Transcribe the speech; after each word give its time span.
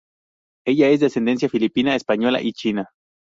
Ella 0.65 0.87
es 0.89 0.99
de 0.99 1.05
ascendencia 1.05 1.47
filipina, 1.47 1.95
española 1.95 2.41
y 2.41 2.53
china. 2.53 2.89